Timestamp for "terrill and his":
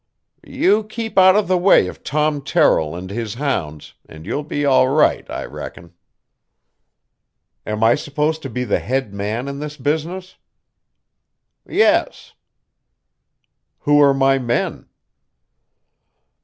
2.41-3.35